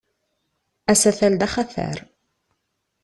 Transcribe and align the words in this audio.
Asatal 0.91 1.33
d 1.39 1.41
axatar. 1.47 1.97